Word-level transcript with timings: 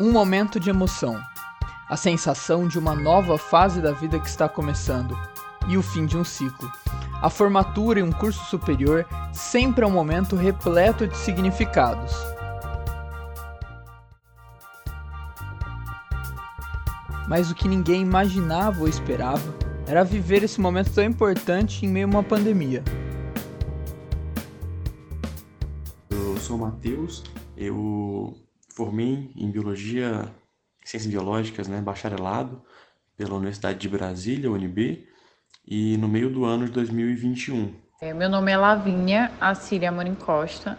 Um 0.00 0.12
momento 0.12 0.58
de 0.58 0.70
emoção, 0.70 1.20
a 1.86 1.94
sensação 1.94 2.66
de 2.66 2.78
uma 2.78 2.94
nova 2.94 3.36
fase 3.36 3.82
da 3.82 3.92
vida 3.92 4.18
que 4.18 4.26
está 4.26 4.48
começando 4.48 5.14
e 5.68 5.76
o 5.76 5.82
fim 5.82 6.06
de 6.06 6.16
um 6.16 6.24
ciclo. 6.24 6.72
A 7.20 7.28
formatura 7.28 8.00
em 8.00 8.02
um 8.02 8.10
curso 8.10 8.42
superior 8.46 9.06
sempre 9.30 9.84
é 9.84 9.86
um 9.86 9.90
momento 9.90 10.36
repleto 10.36 11.06
de 11.06 11.14
significados. 11.18 12.14
Mas 17.28 17.50
o 17.50 17.54
que 17.54 17.68
ninguém 17.68 18.00
imaginava 18.00 18.80
ou 18.80 18.88
esperava 18.88 19.54
era 19.86 20.02
viver 20.02 20.42
esse 20.42 20.58
momento 20.62 20.94
tão 20.94 21.04
importante 21.04 21.84
em 21.84 21.90
meio 21.90 22.06
a 22.06 22.10
uma 22.10 22.22
pandemia. 22.22 22.82
Eu 26.08 26.38
sou 26.38 26.56
o 26.56 26.60
Matheus, 26.60 27.22
eu 27.54 28.34
formei 28.80 29.30
em 29.36 29.50
Biologia, 29.50 30.26
Ciências 30.82 31.12
Biológicas, 31.12 31.68
né, 31.68 31.82
bacharelado, 31.82 32.62
pela 33.14 33.34
Universidade 33.34 33.78
de 33.78 33.86
Brasília, 33.90 34.50
UNB, 34.50 35.06
e 35.68 35.98
no 35.98 36.08
meio 36.08 36.30
do 36.30 36.46
ano 36.46 36.64
de 36.64 36.72
2021. 36.72 37.74
É, 38.00 38.14
meu 38.14 38.30
nome 38.30 38.50
é 38.50 38.56
Lavínia 38.56 39.30
Assíria 39.38 39.90
Amorim 39.90 40.14
Costa, 40.14 40.78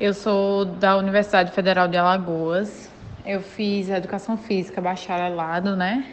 eu 0.00 0.14
sou 0.14 0.64
da 0.64 0.96
Universidade 0.96 1.52
Federal 1.52 1.86
de 1.88 1.98
Alagoas, 1.98 2.90
eu 3.26 3.42
fiz 3.42 3.90
Educação 3.90 4.38
Física 4.38 4.80
bacharelado, 4.80 5.76
né, 5.76 6.10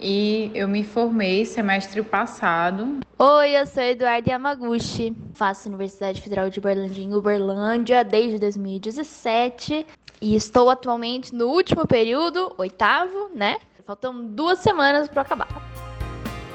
e 0.00 0.50
eu 0.56 0.66
me 0.66 0.82
formei 0.82 1.44
semestre 1.44 2.02
passado. 2.02 2.98
Oi, 3.16 3.50
eu 3.56 3.64
sou 3.64 3.82
Eduardo 3.84 4.28
Yamaguchi, 4.28 5.16
faço 5.34 5.68
Universidade 5.68 6.20
Federal 6.20 6.50
de 6.50 6.58
Uberlândia 6.58 7.02
em 7.02 7.14
Uberlândia 7.14 8.02
desde 8.04 8.40
2017 8.40 9.86
e 10.20 10.34
estou 10.34 10.70
atualmente 10.70 11.34
no 11.34 11.46
último 11.46 11.86
período, 11.86 12.52
oitavo, 12.58 13.30
né? 13.34 13.58
Faltam 13.86 14.26
duas 14.26 14.58
semanas 14.58 15.08
para 15.08 15.22
acabar. 15.22 15.48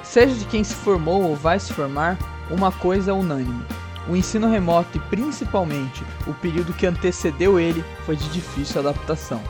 Seja 0.04 0.36
de 0.36 0.46
quem 0.46 0.64
se 0.64 0.76
formou 0.76 1.24
ou 1.24 1.36
vai 1.36 1.60
se 1.60 1.74
formar, 1.74 2.18
uma 2.52 2.72
coisa 2.72 3.12
é 3.12 3.14
unânime. 3.14 3.66
O 4.08 4.16
ensino 4.16 4.50
remoto 4.50 4.98
e 4.98 5.02
principalmente 5.02 6.04
o 6.28 6.34
período 6.36 6.74
que 6.74 6.86
antecedeu 6.86 7.60
ele 7.60 7.84
foi 8.06 8.16
de 8.16 8.30
difícil 8.30 8.82
adaptação. 8.82 9.42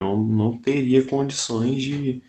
Eu 0.00 0.16
não 0.16 0.58
teria 0.58 1.04
condições 1.04 1.82
de, 1.82 2.22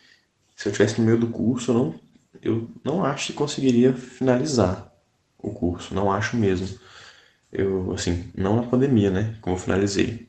se 0.56 0.68
eu 0.68 0.72
estivesse 0.72 1.00
no 1.00 1.06
meio 1.06 1.20
do 1.20 1.28
curso, 1.28 1.72
eu 1.72 1.76
não, 1.76 1.96
eu 2.42 2.70
não 2.84 3.06
acho 3.06 3.28
que 3.28 3.34
conseguiria 3.34 3.94
finalizar 3.94 4.92
o 5.38 5.52
curso, 5.52 5.94
não 5.94 6.12
acho 6.12 6.38
mesmo. 6.38 6.80
Eu, 7.52 7.92
assim, 7.92 8.32
não 8.36 8.56
na 8.56 8.64
pandemia, 8.64 9.12
né, 9.12 9.38
como 9.42 9.56
eu 9.56 9.60
finalizei. 9.60 10.29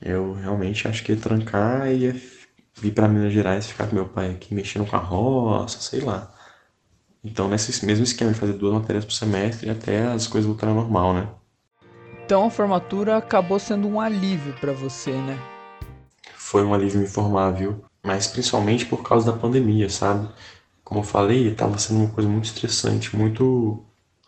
Eu 0.00 0.34
realmente 0.34 0.86
acho 0.88 1.02
que 1.04 1.12
ia 1.12 1.18
trancar 1.18 1.88
e 1.88 1.98
ia 1.98 2.20
vir 2.74 2.92
para 2.92 3.08
Minas 3.08 3.32
Gerais 3.32 3.66
ficar 3.66 3.86
com 3.86 3.94
meu 3.94 4.08
pai 4.08 4.30
aqui 4.32 4.54
mexendo 4.54 4.86
com 4.86 4.96
a 4.96 5.00
roça, 5.00 5.80
sei 5.80 6.00
lá. 6.00 6.32
Então, 7.22 7.48
nesse 7.48 7.86
mesmo 7.86 8.04
esquema 8.04 8.32
de 8.32 8.38
fazer 8.38 8.52
duas 8.52 8.74
matérias 8.74 9.04
por 9.04 9.12
semestre 9.12 9.70
até 9.70 10.06
as 10.06 10.26
coisas 10.26 10.46
voltarem 10.46 10.74
ao 10.74 10.82
normal, 10.82 11.14
né? 11.14 11.28
Então 12.24 12.46
a 12.46 12.50
formatura 12.50 13.18
acabou 13.18 13.58
sendo 13.58 13.86
um 13.86 14.00
alívio 14.00 14.54
para 14.54 14.72
você, 14.72 15.12
né? 15.12 15.38
Foi 16.34 16.64
um 16.64 16.72
alívio 16.72 17.00
me 17.00 17.06
formar, 17.06 17.50
viu? 17.50 17.84
Mas 18.02 18.26
principalmente 18.26 18.86
por 18.86 19.02
causa 19.02 19.30
da 19.30 19.38
pandemia, 19.38 19.90
sabe? 19.90 20.28
Como 20.82 21.00
eu 21.00 21.04
falei, 21.04 21.48
estava 21.48 21.76
sendo 21.76 22.00
uma 22.00 22.10
coisa 22.10 22.28
muito 22.28 22.46
estressante, 22.46 23.14
muito 23.14 23.84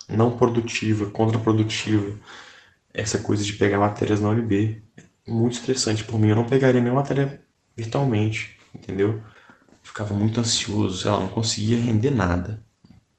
não 0.08 0.36
produtiva, 0.36 1.06
contraprodutiva. 1.06 2.18
Essa 2.92 3.18
coisa 3.18 3.42
de 3.42 3.54
pegar 3.54 3.78
matérias 3.78 4.20
na 4.20 4.28
UNB. 4.28 4.82
Muito 5.26 5.54
estressante 5.54 6.04
por 6.04 6.18
mim. 6.18 6.28
Eu 6.28 6.36
não 6.36 6.44
pegaria 6.46 6.80
nenhuma 6.80 7.00
matéria 7.00 7.40
virtualmente, 7.76 8.58
entendeu? 8.74 9.22
Ficava 9.82 10.14
muito 10.14 10.40
ansioso, 10.40 10.98
sei 10.98 11.10
lá, 11.10 11.20
não 11.20 11.28
conseguia 11.28 11.78
render 11.78 12.10
nada. 12.10 12.62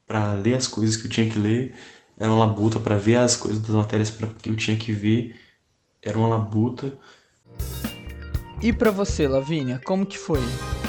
Para 0.06 0.34
ler 0.34 0.56
as 0.56 0.68
coisas 0.68 0.96
que 0.96 1.08
eu 1.08 1.12
tinha 1.12 1.30
que 1.30 1.38
ler, 1.38 1.76
era 2.18 2.32
uma 2.32 2.46
labuta. 2.46 2.80
Para 2.80 2.96
ver 2.96 3.18
as 3.18 3.36
coisas 3.36 3.62
das 3.62 3.76
matérias 3.76 4.10
que 4.42 4.50
eu 4.50 4.56
tinha 4.56 4.78
que 4.78 4.92
ver, 4.92 5.36
era 6.02 6.18
uma 6.18 6.28
labuta. 6.28 6.98
E 8.62 8.74
para 8.74 8.90
você, 8.90 9.28
Lavínia, 9.28 9.80
como 9.86 10.06
que 10.06 10.18
foi? 10.18 10.40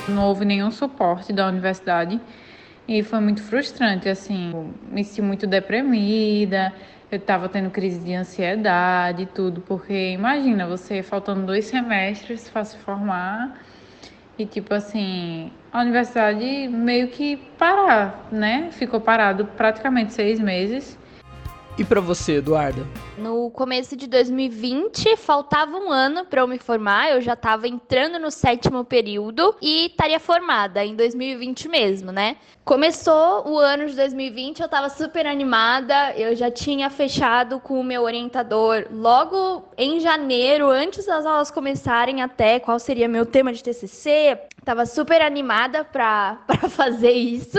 Não 0.08 0.24
houve 0.24 0.44
nenhum 0.44 0.70
suporte 0.70 1.32
da 1.32 1.46
universidade 1.46 2.18
e 2.86 3.02
foi 3.02 3.20
muito 3.20 3.42
frustrante, 3.42 4.08
assim, 4.08 4.72
me 4.90 5.04
senti 5.04 5.20
muito 5.20 5.46
deprimida, 5.46 6.72
eu 7.10 7.18
estava 7.18 7.48
tendo 7.48 7.70
crise 7.70 7.98
de 8.00 8.14
ansiedade 8.14 9.22
e 9.22 9.26
tudo, 9.26 9.60
porque 9.62 10.10
imagina, 10.12 10.66
você 10.66 11.02
faltando 11.02 11.46
dois 11.46 11.64
semestres 11.64 12.48
para 12.50 12.64
se 12.64 12.76
formar 12.78 13.58
e, 14.38 14.44
tipo 14.44 14.74
assim, 14.74 15.50
a 15.72 15.80
universidade 15.80 16.68
meio 16.68 17.08
que 17.08 17.36
parar, 17.58 18.28
né? 18.30 18.68
Ficou 18.72 19.00
parado 19.00 19.46
praticamente 19.46 20.12
seis 20.12 20.38
meses. 20.38 20.98
E 21.78 21.84
para 21.84 22.00
você, 22.00 22.38
Eduarda? 22.38 22.84
No 23.16 23.52
começo 23.52 23.94
de 23.94 24.08
2020, 24.08 25.16
faltava 25.16 25.76
um 25.76 25.92
ano 25.92 26.24
para 26.24 26.40
eu 26.40 26.48
me 26.48 26.58
formar, 26.58 27.12
eu 27.12 27.20
já 27.20 27.34
estava 27.34 27.68
entrando 27.68 28.18
no 28.18 28.32
sétimo 28.32 28.84
período 28.84 29.54
e 29.62 29.86
estaria 29.86 30.18
formada 30.18 30.84
em 30.84 30.96
2020 30.96 31.68
mesmo, 31.68 32.10
né? 32.10 32.36
Começou 32.64 33.48
o 33.48 33.58
ano 33.58 33.86
de 33.86 33.94
2020, 33.94 34.58
eu 34.58 34.66
estava 34.66 34.88
super 34.88 35.24
animada, 35.24 36.14
eu 36.16 36.34
já 36.34 36.50
tinha 36.50 36.90
fechado 36.90 37.60
com 37.60 37.78
o 37.78 37.84
meu 37.84 38.02
orientador 38.02 38.86
logo 38.90 39.64
em 39.78 40.00
janeiro, 40.00 40.68
antes 40.68 41.06
das 41.06 41.24
aulas 41.24 41.52
começarem 41.52 42.22
até, 42.22 42.58
qual 42.58 42.80
seria 42.80 43.06
meu 43.06 43.24
tema 43.24 43.52
de 43.52 43.62
TCC. 43.62 44.36
Tava 44.64 44.84
super 44.84 45.22
animada 45.22 45.84
para 45.84 46.40
fazer 46.70 47.12
isso. 47.12 47.56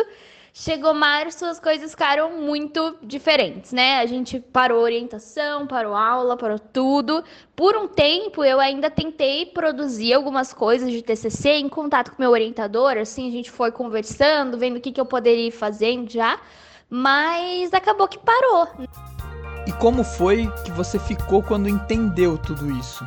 Chegou 0.62 0.94
março, 0.94 1.46
as 1.46 1.58
coisas 1.58 1.92
ficaram 1.92 2.42
muito 2.42 2.98
diferentes, 3.02 3.72
né? 3.72 4.00
A 4.00 4.06
gente 4.06 4.42
parou 4.42 4.82
orientação, 4.82 5.66
parou 5.66 5.96
aula, 5.96 6.36
parou 6.36 6.60
tudo. 6.60 7.24
Por 7.56 7.78
um 7.78 7.88
tempo, 7.88 8.44
eu 8.44 8.60
ainda 8.60 8.92
tentei 8.92 9.46
produzir 9.46 10.14
algumas 10.14 10.52
coisas 10.52 10.92
de 10.92 11.02
TCC 11.02 11.52
em 11.52 11.70
contato 11.70 12.12
com 12.12 12.22
meu 12.22 12.32
orientador, 12.32 12.98
assim, 12.98 13.30
a 13.30 13.32
gente 13.32 13.50
foi 13.50 13.72
conversando, 13.72 14.58
vendo 14.58 14.76
o 14.76 14.82
que, 14.82 14.92
que 14.92 15.00
eu 15.00 15.06
poderia 15.06 15.48
ir 15.48 15.52
fazendo 15.52 16.12
já, 16.12 16.38
mas 16.90 17.74
acabou 17.74 18.10
que 18.10 18.20
parou. 18.20 18.68
E 19.66 19.72
como 19.72 20.04
foi 20.04 20.52
que 20.66 20.72
você 20.72 21.00
ficou 21.00 21.42
quando 21.42 21.70
entendeu 21.70 22.38
tudo 22.38 22.70
isso? 22.74 23.06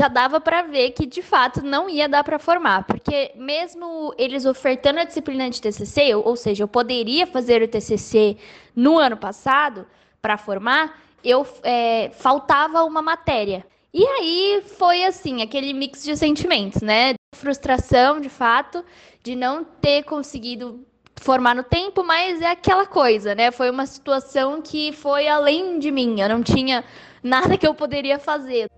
Já 0.00 0.08
dava 0.08 0.40
para 0.40 0.62
ver 0.62 0.92
que 0.92 1.04
de 1.04 1.20
fato 1.20 1.60
não 1.62 1.88
ia 1.90 2.08
dar 2.08 2.24
para 2.24 2.38
formar, 2.38 2.84
porque 2.84 3.32
mesmo 3.36 4.14
eles 4.16 4.46
ofertando 4.46 4.98
a 4.98 5.04
disciplina 5.04 5.50
de 5.50 5.60
TCC, 5.60 6.14
ou, 6.14 6.34
seja, 6.36 6.64
eu 6.64 6.68
poderia 6.68 7.26
fazer 7.26 7.62
o 7.62 7.68
TCC 7.68 8.38
no 8.74 8.98
ano 8.98 9.18
passado 9.18 9.86
para 10.22 10.38
formar, 10.38 10.98
eu 11.22 11.46
é, 11.62 12.10
faltava 12.14 12.82
uma 12.82 13.02
matéria. 13.02 13.62
E 13.92 14.06
aí 14.06 14.62
foi 14.78 15.04
assim, 15.04 15.42
aquele 15.42 15.74
mix 15.74 16.02
de 16.02 16.16
sentimentos, 16.16 16.80
né? 16.80 17.12
Frustração, 17.34 18.20
de 18.20 18.30
fato, 18.30 18.82
de 19.22 19.36
não 19.36 19.64
ter 19.64 20.04
conseguido 20.04 20.82
formar 21.16 21.54
no 21.54 21.62
tempo, 21.62 22.02
mas 22.02 22.40
é 22.40 22.52
aquela 22.52 22.86
coisa, 22.86 23.34
né? 23.34 23.50
Foi 23.50 23.68
uma 23.68 23.84
situação 23.84 24.62
que 24.62 24.92
foi 24.92 25.28
além 25.28 25.78
de 25.78 25.90
mim, 25.90 26.22
eu 26.22 26.28
não 26.30 26.42
tinha 26.42 26.82
nada 27.22 27.58
que 27.58 27.66
eu 27.66 27.74
poderia 27.74 28.18
fazer. 28.18 28.70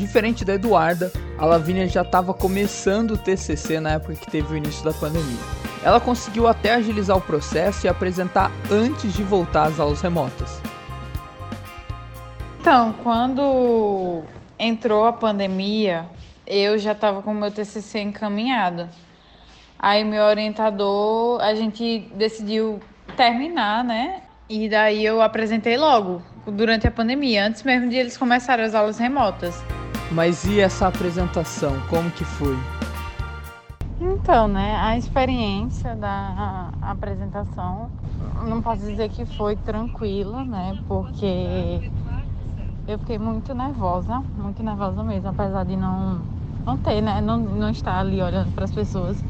Diferente 0.00 0.46
da 0.46 0.54
Eduarda, 0.54 1.12
a 1.36 1.44
Lavínia 1.44 1.86
já 1.86 2.00
estava 2.00 2.32
começando 2.32 3.10
o 3.10 3.18
TCC 3.18 3.78
na 3.80 3.90
época 3.90 4.14
que 4.14 4.30
teve 4.30 4.54
o 4.54 4.56
início 4.56 4.82
da 4.82 4.94
pandemia. 4.94 5.38
Ela 5.84 6.00
conseguiu 6.00 6.48
até 6.48 6.72
agilizar 6.72 7.18
o 7.18 7.20
processo 7.20 7.84
e 7.84 7.88
apresentar 7.88 8.50
antes 8.70 9.12
de 9.12 9.22
voltar 9.22 9.64
às 9.64 9.78
aulas 9.78 10.00
remotas. 10.00 10.58
Então, 12.58 12.94
quando 13.02 14.22
entrou 14.58 15.04
a 15.04 15.12
pandemia, 15.12 16.06
eu 16.46 16.78
já 16.78 16.92
estava 16.92 17.20
com 17.20 17.32
o 17.32 17.34
meu 17.34 17.50
TCC 17.50 18.00
encaminhado. 18.00 18.88
Aí 19.78 20.02
meu 20.02 20.24
orientador, 20.24 21.42
a 21.42 21.54
gente 21.54 22.10
decidiu 22.14 22.80
terminar, 23.18 23.84
né? 23.84 24.22
E 24.48 24.66
daí 24.66 25.04
eu 25.04 25.20
apresentei 25.20 25.76
logo, 25.76 26.22
durante 26.46 26.86
a 26.86 26.90
pandemia, 26.90 27.44
antes 27.44 27.62
mesmo 27.62 27.90
de 27.90 27.96
eles 27.96 28.16
começarem 28.16 28.64
as 28.64 28.74
aulas 28.74 28.96
remotas. 28.96 29.62
Mas 30.12 30.44
e 30.44 30.58
essa 30.58 30.88
apresentação, 30.88 31.72
como 31.88 32.10
que 32.10 32.24
foi? 32.24 32.58
Então, 34.00 34.48
né, 34.48 34.76
a 34.76 34.96
experiência 34.96 35.94
da 35.94 36.70
apresentação, 36.82 37.88
não 38.42 38.60
posso 38.60 38.80
dizer 38.80 39.08
que 39.08 39.24
foi 39.24 39.54
tranquila, 39.54 40.44
né, 40.44 40.76
porque 40.88 41.80
eu 42.88 42.98
fiquei 42.98 43.18
muito 43.18 43.54
nervosa, 43.54 44.20
muito 44.36 44.62
nervosa 44.64 45.02
mesmo, 45.04 45.28
apesar 45.28 45.64
de 45.64 45.76
não, 45.76 46.20
não 46.66 46.76
ter, 46.76 47.00
né, 47.00 47.20
não, 47.20 47.38
não 47.38 47.70
estar 47.70 48.00
ali 48.00 48.20
olhando 48.20 48.52
para 48.52 48.64
as 48.64 48.72
pessoas. 48.72 49.22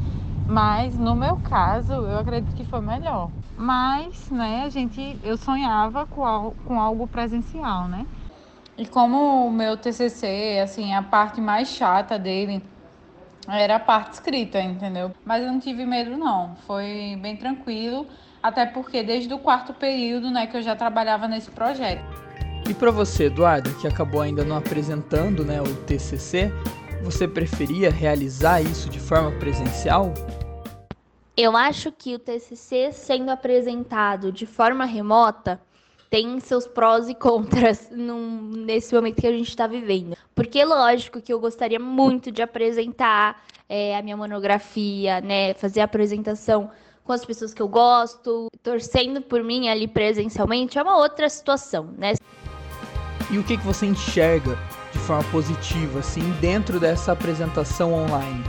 Mas 0.47 0.97
no 0.97 1.15
meu 1.15 1.37
caso, 1.37 1.93
eu 1.93 2.17
acredito 2.17 2.55
que 2.55 2.65
foi 2.65 2.81
melhor. 2.81 3.29
Mas, 3.55 4.31
né, 4.31 4.63
a 4.65 4.69
gente, 4.69 5.19
eu 5.23 5.37
sonhava 5.37 6.07
com, 6.07 6.53
com 6.65 6.79
algo 6.81 7.07
presencial, 7.07 7.87
né? 7.87 8.05
E 8.77 8.85
como 8.85 9.45
o 9.45 9.51
meu 9.51 9.77
TCC, 9.77 10.59
assim, 10.63 10.93
a 10.93 11.03
parte 11.03 11.41
mais 11.41 11.67
chata 11.67 12.17
dele 12.17 12.63
era 13.47 13.75
a 13.75 13.79
parte 13.79 14.13
escrita, 14.13 14.59
entendeu? 14.61 15.11
Mas 15.25 15.43
eu 15.43 15.51
não 15.51 15.59
tive 15.59 15.85
medo 15.85 16.17
não, 16.17 16.55
foi 16.67 17.17
bem 17.21 17.35
tranquilo, 17.35 18.07
até 18.41 18.65
porque 18.65 19.03
desde 19.03 19.33
o 19.33 19.39
quarto 19.39 19.73
período, 19.73 20.31
né, 20.31 20.47
que 20.47 20.57
eu 20.57 20.61
já 20.61 20.75
trabalhava 20.75 21.27
nesse 21.27 21.51
projeto. 21.51 22.03
E 22.69 22.73
para 22.73 22.91
você, 22.91 23.25
Eduardo, 23.25 23.73
que 23.75 23.87
acabou 23.87 24.21
ainda 24.21 24.43
não 24.43 24.55
apresentando, 24.55 25.43
né, 25.43 25.61
o 25.61 25.75
TCC, 25.83 26.51
você 27.03 27.27
preferia 27.27 27.91
realizar 27.91 28.61
isso 28.61 28.89
de 28.89 28.99
forma 28.99 29.31
presencial? 29.31 30.13
Eu 31.35 31.57
acho 31.57 31.91
que 31.91 32.13
o 32.13 32.19
TCC 32.19 32.91
sendo 32.91 33.31
apresentado 33.31 34.31
de 34.31 34.45
forma 34.45 34.85
remota 34.85 35.59
tem 36.11 36.41
seus 36.41 36.67
prós 36.67 37.07
e 37.07 37.15
contras 37.15 37.89
num, 37.89 38.49
nesse 38.51 38.93
momento 38.93 39.21
que 39.21 39.27
a 39.27 39.31
gente 39.31 39.47
está 39.47 39.65
vivendo. 39.65 40.17
Porque, 40.35 40.63
lógico, 40.65 41.21
que 41.21 41.31
eu 41.31 41.39
gostaria 41.39 41.79
muito 41.79 42.29
de 42.29 42.41
apresentar 42.41 43.41
é, 43.69 43.97
a 43.97 44.01
minha 44.01 44.17
monografia, 44.17 45.21
né? 45.21 45.53
Fazer 45.53 45.79
a 45.79 45.85
apresentação 45.85 46.69
com 47.05 47.13
as 47.13 47.23
pessoas 47.23 47.53
que 47.53 47.61
eu 47.61 47.67
gosto, 47.69 48.47
torcendo 48.61 49.21
por 49.21 49.41
mim 49.41 49.69
ali 49.69 49.87
presencialmente, 49.87 50.77
é 50.77 50.83
uma 50.83 50.97
outra 50.97 51.29
situação, 51.29 51.89
né? 51.97 52.13
E 53.31 53.37
o 53.37 53.43
que, 53.43 53.57
que 53.57 53.65
você 53.65 53.85
enxerga 53.85 54.57
de 54.91 54.99
forma 54.99 55.23
positiva, 55.31 55.99
assim, 55.99 56.29
dentro 56.41 56.77
dessa 56.77 57.13
apresentação 57.13 57.93
online? 57.93 58.43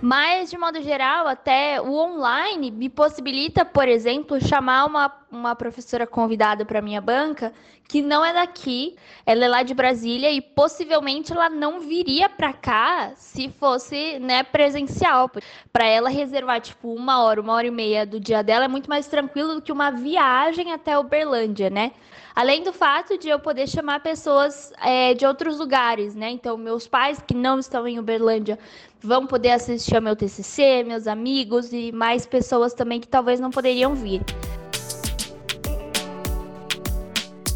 Mas, 0.00 0.50
de 0.50 0.58
modo 0.58 0.82
geral, 0.82 1.28
até 1.28 1.80
o 1.80 1.92
online 1.94 2.72
me 2.72 2.88
possibilita, 2.88 3.64
por 3.64 3.86
exemplo, 3.86 4.40
chamar 4.40 4.84
uma, 4.86 5.12
uma 5.32 5.56
professora 5.56 6.06
convidada 6.06 6.64
para 6.64 6.82
minha 6.82 7.00
banca 7.00 7.52
que 7.88 8.00
não 8.00 8.24
é 8.24 8.32
daqui, 8.32 8.96
ela 9.26 9.44
é 9.44 9.48
lá 9.48 9.62
de 9.62 9.74
Brasília 9.74 10.30
e 10.30 10.40
possivelmente 10.40 11.30
ela 11.30 11.50
não 11.50 11.80
viria 11.80 12.26
para 12.26 12.50
cá 12.52 13.12
se 13.16 13.50
fosse 13.50 14.18
né, 14.18 14.42
presencial. 14.42 15.30
Para 15.70 15.86
ela 15.86 16.08
reservar 16.08 16.60
tipo 16.60 16.94
uma 16.94 17.22
hora, 17.22 17.40
uma 17.40 17.52
hora 17.52 17.66
e 17.66 17.70
meia 17.70 18.06
do 18.06 18.18
dia 18.18 18.42
dela 18.42 18.64
é 18.64 18.68
muito 18.68 18.88
mais 18.88 19.08
tranquilo 19.08 19.56
do 19.56 19.62
que 19.62 19.70
uma 19.70 19.90
viagem 19.90 20.72
até 20.72 20.98
Uberlândia, 20.98 21.68
né? 21.68 21.92
Além 22.34 22.62
do 22.62 22.72
fato 22.72 23.18
de 23.18 23.28
eu 23.28 23.38
poder 23.38 23.68
chamar 23.68 24.00
pessoas 24.00 24.72
é, 24.82 25.12
de 25.12 25.26
outros 25.26 25.58
lugares, 25.58 26.14
né? 26.14 26.30
Então, 26.30 26.56
meus 26.56 26.86
pais 26.88 27.22
que 27.26 27.34
não 27.34 27.58
estão 27.58 27.86
em 27.86 27.98
Uberlândia 27.98 28.58
vão 29.02 29.26
poder 29.26 29.50
assistir 29.50 29.96
ao 29.96 30.00
meu 30.00 30.16
TCC, 30.16 30.82
meus 30.82 31.06
amigos 31.06 31.74
e 31.74 31.92
mais 31.92 32.24
pessoas 32.24 32.72
também 32.72 33.00
que 33.00 33.08
talvez 33.08 33.38
não 33.38 33.50
poderiam 33.50 33.94
vir. 33.94 34.22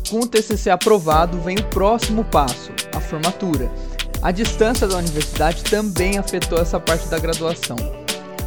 Com 0.08 0.20
o 0.20 0.26
TCC 0.26 0.70
aprovado, 0.70 1.40
vem 1.40 1.56
o 1.58 1.64
próximo 1.64 2.24
passo, 2.24 2.70
a 2.94 3.00
formatura. 3.00 3.68
A 4.22 4.30
distância 4.30 4.86
da 4.86 4.98
universidade 4.98 5.64
também 5.64 6.16
afetou 6.16 6.58
essa 6.58 6.78
parte 6.78 7.08
da 7.08 7.18
graduação. 7.18 7.76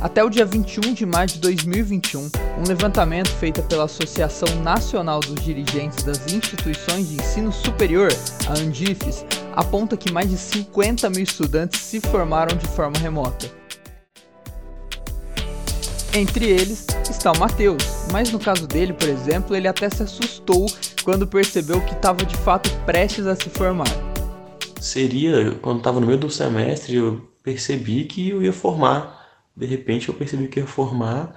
Até 0.02 0.24
o 0.24 0.30
dia 0.30 0.46
21 0.46 0.94
de 0.94 1.06
maio 1.06 1.28
de 1.28 1.40
2021, 1.40 2.32
um 2.60 2.64
levantamento 2.66 3.30
feito 3.32 3.62
pela 3.64 3.84
Associação 3.84 4.48
Nacional 4.64 5.20
dos 5.20 5.44
Dirigentes 5.44 6.02
das 6.04 6.32
Instituições 6.32 7.10
de 7.10 7.16
Ensino 7.16 7.52
Superior, 7.52 8.10
a 8.48 8.54
Andifes, 8.58 9.26
aponta 9.54 9.98
que 9.98 10.14
mais 10.14 10.30
de 10.30 10.38
50 10.38 11.10
mil 11.10 11.24
estudantes 11.24 11.82
se 11.82 12.00
formaram 12.00 12.56
de 12.56 12.68
forma 12.68 12.98
remota. 12.98 13.52
Entre 16.14 16.46
eles 16.46 16.88
está 17.10 17.32
o 17.32 17.40
Matheus, 17.40 17.84
mas 18.12 18.32
no 18.32 18.40
caso 18.40 18.68
dele, 18.68 18.94
por 18.94 19.08
exemplo, 19.08 19.56
ele 19.56 19.68
até 19.68 19.90
se 19.90 20.04
assustou 20.04 20.66
quando 21.04 21.28
percebeu 21.28 21.80
que 21.82 21.94
estava 21.94 22.26
de 22.26 22.36
fato 22.38 22.70
prestes 22.86 23.28
a 23.28 23.36
se 23.36 23.50
formar. 23.50 23.88
Seria, 24.80 25.52
quando 25.62 25.80
estava 25.80 26.00
no 26.00 26.08
meio 26.08 26.20
do 26.20 26.30
semestre, 26.30 26.96
eu 26.96 27.30
percebi 27.44 28.06
que 28.06 28.30
eu 28.30 28.42
ia 28.42 28.54
formar 28.54 29.20
de 29.60 29.66
repente 29.66 30.08
eu 30.08 30.16
percebi 30.16 30.48
que 30.48 30.62
ia 30.62 30.66
formar 30.66 31.36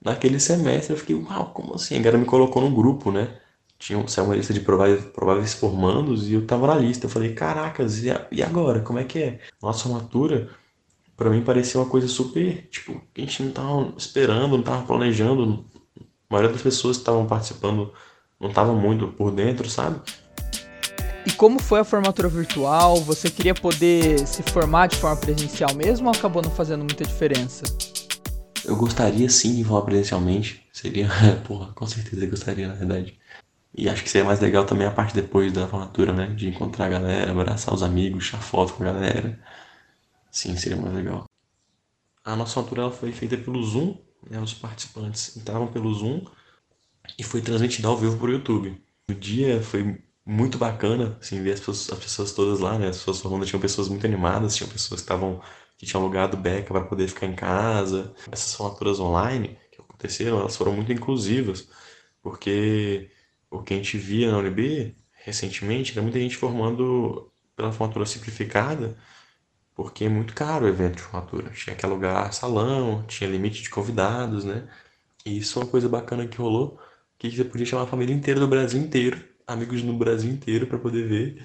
naquele 0.00 0.38
semestre. 0.38 0.92
Eu 0.92 0.98
fiquei, 0.98 1.16
uau, 1.16 1.52
como 1.54 1.74
assim? 1.74 1.96
A 1.96 1.98
galera 1.98 2.18
me 2.18 2.26
colocou 2.26 2.60
num 2.60 2.74
grupo, 2.74 3.10
né? 3.10 3.38
Tinha 3.78 3.98
uma 3.98 4.36
lista 4.36 4.52
de 4.52 4.60
prováveis, 4.60 5.04
prováveis 5.06 5.54
formandos 5.54 6.28
e 6.28 6.34
eu 6.34 6.46
tava 6.46 6.66
na 6.66 6.74
lista. 6.74 7.06
Eu 7.06 7.10
falei, 7.10 7.32
caracas, 7.34 8.04
e 8.30 8.42
agora? 8.42 8.80
Como 8.80 8.98
é 8.98 9.04
que 9.04 9.18
é? 9.18 9.40
Nossa 9.60 9.84
formatura, 9.84 10.50
para 11.22 11.30
mim 11.30 11.42
parecia 11.42 11.80
uma 11.80 11.88
coisa 11.88 12.08
super, 12.08 12.68
tipo, 12.68 13.00
que 13.14 13.22
a 13.22 13.24
gente 13.24 13.42
não 13.44 13.52
tava 13.52 13.94
esperando, 13.96 14.56
não 14.56 14.62
tava 14.62 14.82
planejando. 14.84 15.64
A 15.98 16.02
maioria 16.28 16.52
das 16.52 16.62
pessoas 16.62 16.96
que 16.96 17.02
estavam 17.02 17.26
participando 17.26 17.92
não 18.40 18.48
estavam 18.48 18.74
muito 18.74 19.06
por 19.08 19.30
dentro, 19.30 19.70
sabe? 19.70 20.00
E 21.24 21.30
como 21.30 21.62
foi 21.62 21.78
a 21.78 21.84
formatura 21.84 22.28
virtual? 22.28 22.96
Você 23.02 23.30
queria 23.30 23.54
poder 23.54 24.26
se 24.26 24.42
formar 24.42 24.88
de 24.88 24.96
forma 24.96 25.16
presencial 25.16 25.72
mesmo 25.74 26.08
ou 26.08 26.14
acabou 26.14 26.42
não 26.42 26.50
fazendo 26.50 26.80
muita 26.80 27.04
diferença? 27.04 27.62
Eu 28.64 28.74
gostaria 28.74 29.28
sim 29.28 29.54
de 29.54 29.62
formar 29.62 29.82
presencialmente. 29.82 30.66
Seria, 30.72 31.08
porra, 31.46 31.72
com 31.72 31.86
certeza 31.86 32.24
eu 32.24 32.30
gostaria, 32.30 32.66
na 32.66 32.74
verdade. 32.74 33.16
E 33.76 33.88
acho 33.88 34.02
que 34.02 34.10
seria 34.10 34.26
mais 34.26 34.40
legal 34.40 34.64
também 34.64 34.86
a 34.86 34.90
parte 34.90 35.14
depois 35.14 35.52
da 35.52 35.68
formatura, 35.68 36.12
né? 36.12 36.26
De 36.26 36.48
encontrar 36.48 36.86
a 36.86 36.88
galera, 36.88 37.30
abraçar 37.30 37.72
os 37.72 37.84
amigos, 37.84 38.26
tirar 38.26 38.42
foto 38.42 38.72
com 38.72 38.82
a 38.82 38.86
galera. 38.86 39.38
Sim, 40.32 40.56
seria 40.56 40.76
mais 40.76 40.94
legal. 40.94 41.26
A 42.24 42.36
nossa 42.36 42.54
formatura 42.54 42.82
ela 42.82 42.90
foi 42.90 43.12
feita 43.12 43.36
pelo 43.36 43.62
Zoom, 43.64 43.98
né? 44.28 44.40
Os 44.40 44.54
participantes 44.54 45.36
entravam 45.36 45.72
pelo 45.72 45.92
Zoom 45.94 46.24
e 47.18 47.22
foi 47.24 47.42
transmitida 47.42 47.88
ao 47.88 47.96
vivo 47.96 48.18
por 48.18 48.30
YouTube. 48.30 48.82
O 49.10 49.14
dia 49.14 49.62
foi 49.62 50.02
muito 50.24 50.58
bacana, 50.58 51.18
assim, 51.20 51.42
ver 51.42 51.52
as 51.52 51.60
pessoas, 51.60 51.90
as 51.92 51.98
pessoas 51.98 52.32
todas 52.32 52.60
lá, 52.60 52.78
né? 52.78 52.88
As 52.88 52.98
pessoas 52.98 53.48
tinham 53.48 53.60
pessoas 53.60 53.88
muito 53.88 54.06
animadas, 54.06 54.56
tinham 54.56 54.70
pessoas 54.70 55.00
que 55.00 55.04
estavam 55.04 55.42
que 55.76 55.86
tinham 55.86 56.02
alugado 56.02 56.36
beca 56.36 56.72
para 56.72 56.84
poder 56.84 57.08
ficar 57.08 57.26
em 57.26 57.34
casa. 57.34 58.14
Essas 58.30 58.54
formaturas 58.54 59.00
online 59.00 59.58
que 59.72 59.80
aconteceram, 59.80 60.40
elas 60.40 60.56
foram 60.56 60.72
muito 60.74 60.92
inclusivas, 60.92 61.68
porque 62.22 63.10
o 63.50 63.62
que 63.62 63.74
a 63.74 63.76
gente 63.76 63.98
via 63.98 64.30
na 64.30 64.38
UNB 64.38 64.96
recentemente 65.24 65.92
era 65.92 66.02
muita 66.02 66.18
gente 66.20 66.36
formando 66.36 67.32
pela 67.56 67.72
formatura 67.72 68.06
simplificada, 68.06 68.96
porque 69.74 70.04
é 70.04 70.08
muito 70.08 70.34
caro 70.34 70.66
o 70.66 70.68
evento 70.68 70.96
de 70.96 71.02
formatura. 71.02 71.50
Tinha 71.50 71.76
que 71.76 71.84
alugar 71.84 72.32
salão, 72.32 73.04
tinha 73.06 73.28
limite 73.28 73.62
de 73.62 73.70
convidados, 73.70 74.44
né? 74.44 74.64
E 75.24 75.38
isso 75.38 75.58
é 75.58 75.62
uma 75.62 75.70
coisa 75.70 75.88
bacana 75.88 76.26
que 76.26 76.38
rolou, 76.38 76.78
que 77.18 77.30
você 77.30 77.44
podia 77.44 77.66
chamar 77.66 77.84
a 77.84 77.86
família 77.86 78.14
inteira 78.14 78.40
do 78.40 78.48
Brasil 78.48 78.80
inteiro 78.80 79.32
amigos 79.46 79.82
no 79.82 79.92
Brasil 79.92 80.30
inteiro 80.30 80.66
para 80.66 80.78
poder 80.78 81.06
ver. 81.06 81.42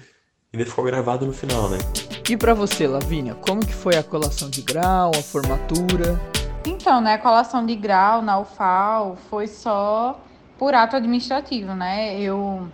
E 0.52 0.56
ainda 0.56 0.68
ficou 0.68 0.84
gravado 0.84 1.26
no 1.26 1.32
final, 1.32 1.68
né? 1.68 1.78
E 2.28 2.36
para 2.36 2.54
você, 2.54 2.86
Lavínia, 2.86 3.34
como 3.34 3.64
que 3.64 3.72
foi 3.72 3.96
a 3.96 4.02
colação 4.02 4.48
de 4.48 4.62
grau, 4.62 5.10
a 5.14 5.22
formatura? 5.22 6.18
Então, 6.66 7.00
né, 7.00 7.14
a 7.14 7.18
colação 7.18 7.64
de 7.64 7.74
grau 7.74 8.22
na 8.22 8.38
UFAL 8.38 9.16
foi 9.30 9.46
só 9.46 10.20
por 10.58 10.74
ato 10.74 10.96
administrativo, 10.96 11.74
né? 11.74 12.18
Eu 12.20 12.68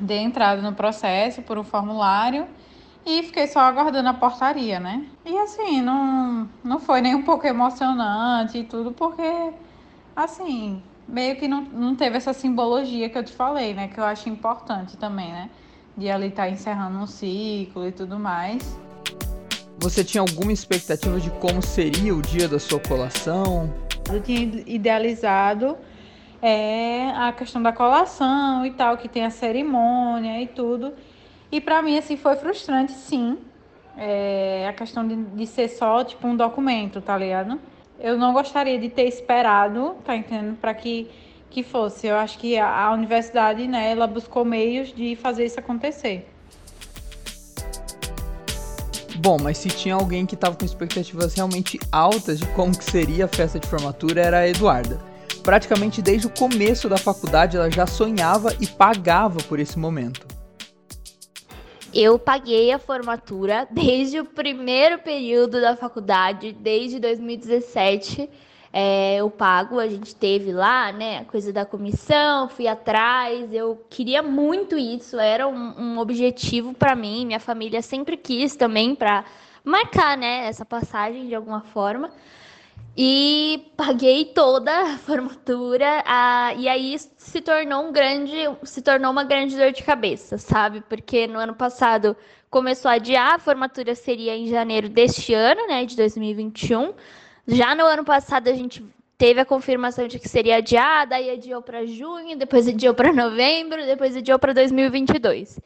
dei 0.00 0.18
entrada 0.18 0.60
no 0.60 0.74
processo 0.74 1.42
por 1.42 1.58
um 1.58 1.64
formulário 1.64 2.46
e 3.08 3.22
fiquei 3.22 3.46
só 3.46 3.60
aguardando 3.60 4.10
a 4.10 4.14
portaria, 4.14 4.78
né? 4.78 5.06
E 5.24 5.36
assim, 5.38 5.80
não, 5.80 6.46
não 6.62 6.78
foi 6.78 7.00
nem 7.00 7.14
um 7.14 7.22
pouco 7.22 7.46
emocionante 7.46 8.58
e 8.58 8.64
tudo, 8.64 8.92
porque, 8.92 9.52
assim, 10.14 10.82
meio 11.08 11.36
que 11.36 11.48
não, 11.48 11.62
não 11.62 11.96
teve 11.96 12.18
essa 12.18 12.34
simbologia 12.34 13.08
que 13.08 13.16
eu 13.16 13.24
te 13.24 13.32
falei, 13.32 13.72
né? 13.72 13.88
Que 13.88 13.98
eu 13.98 14.04
acho 14.04 14.28
importante 14.28 14.96
também, 14.98 15.32
né? 15.32 15.48
De 15.96 16.10
ali 16.10 16.26
estar 16.28 16.42
tá 16.42 16.50
encerrando 16.50 16.98
um 16.98 17.06
ciclo 17.06 17.88
e 17.88 17.92
tudo 17.92 18.18
mais. 18.18 18.78
Você 19.78 20.04
tinha 20.04 20.20
alguma 20.20 20.52
expectativa 20.52 21.18
de 21.18 21.30
como 21.30 21.62
seria 21.62 22.14
o 22.14 22.20
dia 22.20 22.46
da 22.46 22.58
sua 22.58 22.78
colação? 22.78 23.72
Eu 24.12 24.20
tinha 24.20 24.40
idealizado 24.66 25.78
é, 26.42 27.10
a 27.10 27.32
questão 27.32 27.62
da 27.62 27.72
colação 27.72 28.66
e 28.66 28.70
tal, 28.72 28.98
que 28.98 29.08
tem 29.08 29.24
a 29.24 29.30
cerimônia 29.30 30.42
e 30.42 30.46
tudo. 30.46 30.92
E 31.50 31.60
para 31.60 31.80
mim, 31.82 31.96
assim, 31.96 32.16
foi 32.16 32.36
frustrante, 32.36 32.92
sim. 32.92 33.38
É, 33.96 34.66
a 34.68 34.72
questão 34.72 35.06
de, 35.06 35.16
de 35.16 35.46
ser 35.46 35.68
só, 35.68 36.04
tipo, 36.04 36.26
um 36.26 36.36
documento, 36.36 37.00
tá 37.00 37.16
ligado? 37.16 37.58
eu 38.00 38.16
não 38.16 38.32
gostaria 38.32 38.78
de 38.78 38.88
ter 38.88 39.04
esperado, 39.04 39.96
tá 40.04 40.16
entendendo, 40.16 40.56
para 40.56 40.72
que 40.74 41.08
que 41.50 41.62
fosse. 41.62 42.06
Eu 42.06 42.16
acho 42.16 42.38
que 42.38 42.58
a, 42.58 42.68
a 42.68 42.92
universidade, 42.92 43.66
né, 43.66 43.90
ela 43.90 44.06
buscou 44.06 44.44
meios 44.44 44.92
de 44.92 45.16
fazer 45.16 45.46
isso 45.46 45.58
acontecer. 45.58 46.28
Bom, 49.16 49.38
mas 49.42 49.56
se 49.56 49.68
tinha 49.68 49.94
alguém 49.94 50.26
que 50.26 50.34
estava 50.34 50.54
com 50.54 50.64
expectativas 50.66 51.32
realmente 51.32 51.80
altas 51.90 52.38
de 52.38 52.46
como 52.48 52.76
que 52.76 52.84
seria 52.84 53.24
a 53.24 53.28
festa 53.28 53.58
de 53.58 53.66
formatura 53.66 54.20
era 54.20 54.40
a 54.40 54.48
Eduarda. 54.48 55.00
Praticamente 55.42 56.02
desde 56.02 56.26
o 56.26 56.30
começo 56.30 56.86
da 56.86 56.98
faculdade 56.98 57.56
ela 57.56 57.70
já 57.70 57.86
sonhava 57.86 58.54
e 58.60 58.66
pagava 58.66 59.38
por 59.44 59.58
esse 59.58 59.78
momento. 59.78 60.27
Eu 61.92 62.18
paguei 62.18 62.70
a 62.70 62.78
formatura 62.78 63.66
desde 63.72 64.20
o 64.20 64.24
primeiro 64.24 64.98
período 64.98 65.60
da 65.60 65.76
faculdade, 65.76 66.52
desde 66.52 66.98
2017. 66.98 68.28
é, 68.72 69.16
eu 69.16 69.30
pago, 69.30 69.78
a 69.78 69.88
gente 69.88 70.14
teve 70.14 70.52
lá, 70.52 70.92
né, 70.92 71.18
a 71.18 71.24
coisa 71.24 71.52
da 71.52 71.64
comissão, 71.64 72.48
fui 72.48 72.68
atrás, 72.68 73.52
eu 73.52 73.82
queria 73.88 74.22
muito 74.22 74.76
isso, 74.76 75.18
era 75.18 75.48
um, 75.48 75.74
um 75.78 75.98
objetivo 75.98 76.74
para 76.74 76.94
mim, 76.94 77.24
minha 77.24 77.40
família 77.40 77.80
sempre 77.80 78.16
quis 78.16 78.54
também 78.54 78.94
para 78.94 79.24
marcar, 79.64 80.18
né, 80.18 80.46
essa 80.46 80.66
passagem 80.66 81.26
de 81.26 81.34
alguma 81.34 81.62
forma. 81.62 82.10
E 83.00 83.70
paguei 83.76 84.24
toda 84.24 84.72
a 84.72 84.98
formatura, 84.98 86.02
a, 86.04 86.52
e 86.54 86.68
aí 86.68 86.98
se 86.98 87.40
tornou 87.40 87.84
um 87.84 87.92
grande, 87.92 88.34
se 88.64 88.82
tornou 88.82 89.12
uma 89.12 89.22
grande 89.22 89.56
dor 89.56 89.70
de 89.70 89.84
cabeça, 89.84 90.36
sabe? 90.36 90.80
Porque 90.80 91.28
no 91.28 91.38
ano 91.38 91.54
passado 91.54 92.16
começou 92.50 92.90
a 92.90 92.94
adiar, 92.94 93.34
a 93.34 93.38
formatura 93.38 93.94
seria 93.94 94.36
em 94.36 94.48
janeiro 94.48 94.88
deste 94.88 95.32
ano, 95.32 95.64
né, 95.68 95.84
de 95.84 95.94
2021. 95.94 96.92
Já 97.46 97.72
no 97.72 97.84
ano 97.84 98.04
passado 98.04 98.48
a 98.48 98.52
gente 98.52 98.84
teve 99.16 99.38
a 99.40 99.44
confirmação 99.44 100.08
de 100.08 100.18
que 100.18 100.28
seria 100.28 100.56
adiada, 100.56 101.14
aí 101.14 101.30
adiou 101.30 101.62
para 101.62 101.86
junho, 101.86 102.36
depois 102.36 102.66
adiou 102.66 102.94
para 102.94 103.12
novembro, 103.12 103.86
depois 103.86 104.16
adiou 104.16 104.40
para 104.40 104.52
2022. 104.52 105.60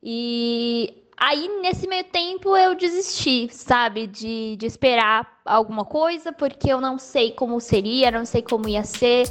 E 0.00 0.94
Aí, 1.18 1.48
nesse 1.62 1.88
meio 1.88 2.04
tempo, 2.04 2.54
eu 2.54 2.74
desisti, 2.74 3.48
sabe, 3.50 4.06
de, 4.06 4.54
de 4.56 4.66
esperar 4.66 5.26
alguma 5.46 5.82
coisa, 5.82 6.30
porque 6.30 6.70
eu 6.70 6.78
não 6.78 6.98
sei 6.98 7.32
como 7.32 7.58
seria, 7.58 8.10
não 8.10 8.26
sei 8.26 8.42
como 8.42 8.68
ia 8.68 8.84
ser. 8.84 9.26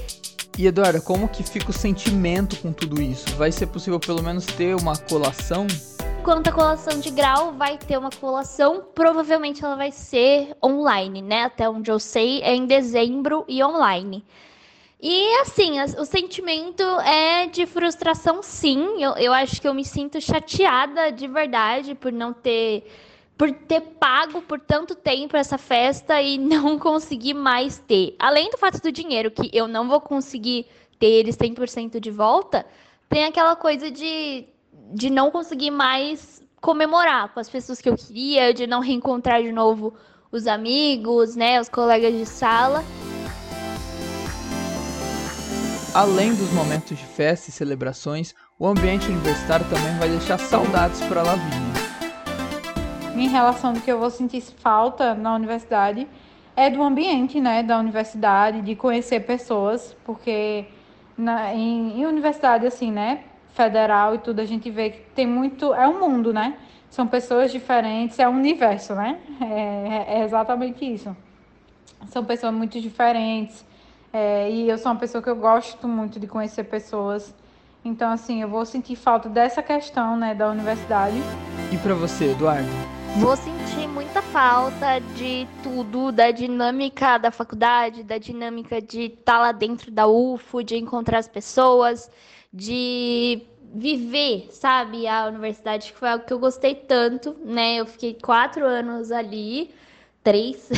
E 0.57 0.65
Eduardo, 0.65 0.99
como 1.01 1.27
que 1.27 1.43
fica 1.43 1.69
o 1.69 1.73
sentimento 1.73 2.57
com 2.57 2.73
tudo 2.73 2.99
isso? 2.99 3.27
Vai 3.35 3.51
ser 3.51 3.67
possível 3.67 3.99
pelo 3.99 4.23
menos 4.23 4.47
ter 4.47 4.75
uma 4.75 4.97
colação? 4.97 5.67
Quanto 6.23 6.47
à 6.47 6.51
colação 6.51 6.99
de 6.99 7.11
grau, 7.11 7.53
vai 7.53 7.77
ter 7.77 7.99
uma 7.99 8.09
colação, 8.09 8.83
provavelmente 8.95 9.63
ela 9.63 9.75
vai 9.75 9.91
ser 9.91 10.57
online, 10.63 11.21
né? 11.21 11.43
Até 11.43 11.69
onde 11.69 11.91
eu 11.91 11.99
sei, 11.99 12.41
é 12.41 12.55
em 12.55 12.65
dezembro 12.65 13.45
e 13.47 13.63
online. 13.63 14.25
E 15.01 15.39
assim, 15.41 15.79
o 15.99 16.05
sentimento 16.05 16.83
é 17.01 17.47
de 17.47 17.65
frustração, 17.65 18.41
sim. 18.41 19.03
Eu, 19.03 19.11
eu 19.17 19.33
acho 19.33 19.61
que 19.61 19.67
eu 19.67 19.73
me 19.73 19.83
sinto 19.83 20.19
chateada 20.21 21.11
de 21.11 21.27
verdade 21.27 21.95
por 21.95 22.11
não 22.11 22.33
ter. 22.33 22.89
Por 23.37 23.51
ter 23.51 23.81
pago 23.81 24.41
por 24.41 24.61
tanto 24.61 24.95
tempo 24.95 25.35
essa 25.35 25.57
festa 25.57 26.21
e 26.21 26.37
não 26.39 26.79
conseguir 26.79 27.33
mais 27.33 27.77
ter. 27.79 28.15
Além 28.17 28.49
do 28.49 28.57
fato 28.57 28.81
do 28.81 28.91
dinheiro, 28.91 29.29
que 29.29 29.49
eu 29.51 29.67
não 29.67 29.89
vou 29.89 29.99
conseguir 29.99 30.65
ter 30.97 31.07
ele 31.07 31.31
100% 31.31 31.99
de 31.99 32.09
volta, 32.09 32.65
tem 33.09 33.25
aquela 33.25 33.55
coisa 33.57 33.91
de, 33.91 34.45
de 34.93 35.09
não 35.09 35.29
conseguir 35.29 35.71
mais 35.71 36.41
comemorar 36.61 37.33
com 37.33 37.39
as 37.39 37.49
pessoas 37.49 37.81
que 37.81 37.89
eu 37.89 37.95
queria, 37.95 38.53
de 38.53 38.65
não 38.65 38.79
reencontrar 38.79 39.43
de 39.43 39.51
novo 39.51 39.93
os 40.31 40.47
amigos, 40.47 41.35
né, 41.35 41.59
os 41.59 41.69
colegas 41.69 42.13
de 42.13 42.25
sala. 42.25 42.83
Além 45.95 46.35
dos 46.35 46.51
momentos 46.51 46.97
de 46.97 47.05
festa 47.05 47.49
e 47.49 47.53
celebrações, 47.53 48.35
o 48.59 48.67
ambiente 48.67 49.07
universitário 49.07 49.65
também 49.69 49.97
vai 49.97 50.09
deixar 50.09 50.37
saudades 50.37 50.99
para 51.03 51.23
Lavínia. 51.23 51.73
Em 53.15 53.29
relação 53.29 53.71
do 53.71 53.79
que 53.79 53.89
eu 53.89 53.97
vou 53.97 54.09
sentir 54.09 54.41
falta 54.41 55.15
na 55.15 55.33
universidade, 55.33 56.05
é 56.53 56.69
do 56.69 56.83
ambiente, 56.83 57.39
né, 57.39 57.63
da 57.63 57.79
universidade, 57.79 58.61
de 58.61 58.75
conhecer 58.75 59.21
pessoas, 59.21 59.95
porque 60.03 60.65
na, 61.17 61.53
em, 61.53 62.01
em 62.01 62.05
universidade, 62.05 62.67
assim, 62.67 62.91
né, 62.91 63.23
federal 63.53 64.15
e 64.15 64.17
tudo, 64.17 64.41
a 64.41 64.45
gente 64.45 64.69
vê 64.69 64.89
que 64.89 64.99
tem 65.15 65.25
muito, 65.25 65.73
é 65.73 65.87
um 65.87 65.97
mundo, 65.97 66.33
né, 66.33 66.57
são 66.89 67.07
pessoas 67.07 67.53
diferentes, 67.53 68.19
é 68.19 68.27
um 68.27 68.35
universo, 68.35 68.93
né, 68.95 69.17
é, 69.39 70.17
é 70.19 70.23
exatamente 70.25 70.83
isso. 70.83 71.15
São 72.09 72.25
pessoas 72.25 72.53
muito 72.53 72.81
diferentes, 72.81 73.63
é, 74.17 74.49
e 74.49 74.69
eu 74.69 74.77
sou 74.77 74.93
uma 74.93 74.97
pessoa 74.97 75.21
que 75.21 75.29
eu 75.29 75.35
gosto 75.35 75.89
muito 75.89 76.21
de 76.21 76.25
conhecer 76.25 76.63
pessoas. 76.63 77.35
Então, 77.83 78.09
assim, 78.09 78.41
eu 78.41 78.47
vou 78.47 78.65
sentir 78.65 78.95
falta 78.95 79.27
dessa 79.27 79.61
questão, 79.61 80.15
né, 80.15 80.33
da 80.33 80.49
universidade. 80.49 81.17
E 81.69 81.77
para 81.79 81.93
você, 81.93 82.31
Eduardo? 82.31 82.69
Vou 83.19 83.35
sentir 83.35 83.89
muita 83.89 84.21
falta 84.21 84.99
de 85.17 85.45
tudo, 85.61 86.13
da 86.13 86.31
dinâmica 86.31 87.17
da 87.17 87.29
faculdade, 87.29 88.03
da 88.03 88.17
dinâmica 88.17 88.81
de 88.81 89.07
estar 89.07 89.33
tá 89.33 89.39
lá 89.39 89.51
dentro 89.51 89.91
da 89.91 90.07
UFO, 90.07 90.63
de 90.63 90.77
encontrar 90.77 91.17
as 91.17 91.27
pessoas, 91.27 92.09
de 92.53 93.41
viver, 93.73 94.47
sabe, 94.49 95.09
a 95.09 95.27
universidade, 95.27 95.91
que 95.91 95.97
foi 95.97 96.07
algo 96.07 96.23
que 96.23 96.31
eu 96.31 96.39
gostei 96.39 96.73
tanto, 96.73 97.35
né? 97.43 97.81
Eu 97.81 97.85
fiquei 97.85 98.13
quatro 98.13 98.65
anos 98.65 99.11
ali, 99.11 99.71
três, 100.23 100.69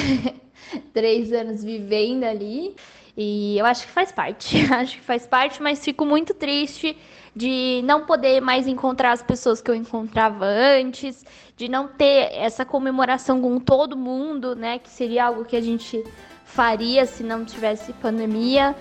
três 0.91 1.31
anos 1.31 1.63
vivendo 1.63 2.23
ali. 2.23 2.75
E 3.19 3.57
eu 3.57 3.65
acho 3.65 3.87
que 3.87 3.91
faz 3.91 4.11
parte, 4.11 4.57
acho 4.71 4.97
que 4.97 5.01
faz 5.01 5.25
parte, 5.25 5.61
mas 5.61 5.83
fico 5.83 6.05
muito 6.05 6.35
triste 6.35 6.95
de 7.35 7.81
não 7.83 8.05
poder 8.05 8.41
mais 8.41 8.67
encontrar 8.67 9.11
as 9.11 9.23
pessoas 9.23 9.59
que 9.59 9.71
eu 9.71 9.75
encontrava 9.75 10.45
antes, 10.45 11.25
de 11.55 11.67
não 11.67 11.87
ter 11.87 12.31
essa 12.33 12.63
comemoração 12.63 13.41
com 13.41 13.59
todo 13.59 13.97
mundo, 13.97 14.55
né, 14.55 14.77
que 14.77 14.89
seria 14.89 15.25
algo 15.25 15.45
que 15.45 15.55
a 15.55 15.61
gente 15.61 16.03
faria 16.45 17.07
se 17.07 17.23
não 17.23 17.43
tivesse 17.43 17.91
pandemia. 17.93 18.75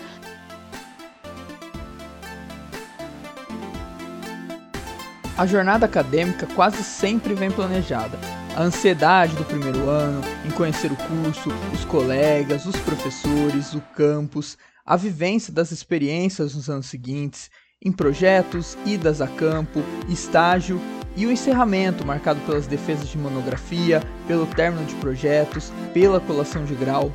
A 5.39 5.47
jornada 5.47 5.87
acadêmica 5.87 6.47
quase 6.55 6.83
sempre 6.83 7.35
vem 7.35 7.51
planejada 7.51 8.36
a 8.57 8.63
ansiedade 8.63 9.37
do 9.37 9.45
primeiro 9.45 9.87
ano 9.87 10.23
em 10.47 10.51
conhecer 10.51 10.91
o 10.91 10.97
curso, 10.97 11.51
os 11.75 11.85
colegas, 11.85 12.65
os 12.65 12.77
professores, 12.77 13.75
o 13.75 13.83
campus, 13.95 14.57
a 14.85 14.97
vivência 14.97 15.53
das 15.53 15.71
experiências 15.71 16.55
nos 16.55 16.71
anos 16.71 16.87
seguintes, 16.87 17.51
em 17.85 17.93
projetos, 17.93 18.79
idas 18.87 19.21
a 19.21 19.29
campo, 19.29 19.81
estágio 20.09 20.81
e 21.15 21.27
o 21.27 21.31
encerramento 21.31 22.05
marcado 22.05 22.41
pelas 22.47 22.67
defesas 22.67 23.09
de 23.09 23.19
monografia, 23.19 24.03
pelo 24.27 24.47
término 24.47 24.87
de 24.87 24.95
projetos, 24.95 25.71
pela 25.93 26.19
colação 26.19 26.65
de 26.65 26.75
grau. 26.75 27.13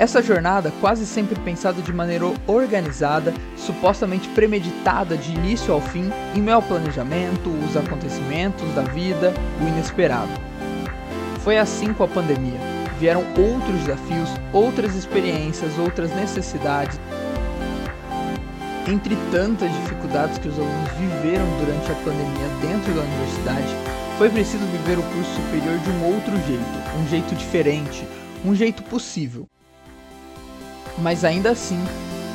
Essa 0.00 0.22
jornada, 0.22 0.72
quase 0.80 1.04
sempre 1.04 1.38
pensada 1.40 1.82
de 1.82 1.92
maneira 1.92 2.24
organizada, 2.46 3.34
supostamente 3.54 4.30
premeditada 4.30 5.14
de 5.14 5.30
início 5.30 5.74
ao 5.74 5.80
fim, 5.82 6.10
em 6.34 6.50
ao 6.50 6.62
planejamento, 6.62 7.50
os 7.68 7.76
acontecimentos 7.76 8.66
da 8.74 8.80
vida, 8.80 9.30
o 9.60 9.68
inesperado. 9.68 10.32
Foi 11.40 11.58
assim 11.58 11.92
com 11.92 12.04
a 12.04 12.08
pandemia. 12.08 12.58
Vieram 12.98 13.22
outros 13.36 13.78
desafios, 13.80 14.30
outras 14.54 14.94
experiências, 14.94 15.78
outras 15.78 16.10
necessidades. 16.16 16.98
Entre 18.88 19.14
tantas 19.30 19.70
dificuldades 19.70 20.38
que 20.38 20.48
os 20.48 20.58
alunos 20.58 20.90
viveram 20.98 21.44
durante 21.58 21.92
a 21.92 21.94
pandemia 21.96 22.48
dentro 22.62 22.94
da 22.94 23.02
universidade, 23.02 23.76
foi 24.16 24.30
preciso 24.30 24.64
viver 24.64 24.98
o 24.98 25.02
curso 25.02 25.34
superior 25.34 25.78
de 25.78 25.90
um 25.90 26.14
outro 26.14 26.32
jeito, 26.46 26.98
um 26.98 27.06
jeito 27.06 27.34
diferente, 27.34 28.08
um 28.42 28.54
jeito 28.54 28.82
possível 28.84 29.46
mas 30.98 31.24
ainda 31.24 31.50
assim 31.50 31.82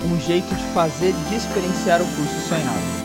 um 0.06 0.20
jeito 0.20 0.54
de 0.54 0.64
fazer 0.74 1.14
de 1.30 1.36
experienciar 1.36 2.02
o 2.02 2.06
curso 2.06 2.48
sonhado. 2.48 3.05